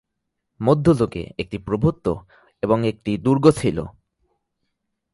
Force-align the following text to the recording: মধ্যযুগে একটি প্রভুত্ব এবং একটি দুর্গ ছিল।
মধ্যযুগে 0.59 1.23
একটি 1.39 1.57
প্রভুত্ব 1.57 2.05
এবং 2.63 2.77
একটি 2.87 3.11
দুর্গ 3.17 3.45
ছিল। 3.51 3.77